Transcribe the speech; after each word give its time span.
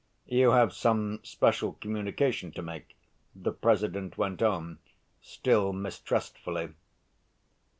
"You 0.25 0.49
have 0.49 0.73
some 0.73 1.19
special 1.21 1.73
communication 1.73 2.51
to 2.53 2.63
make?" 2.63 2.95
the 3.35 3.51
President 3.51 4.17
went 4.17 4.41
on, 4.41 4.79
still 5.21 5.73
mistrustfully. 5.73 6.69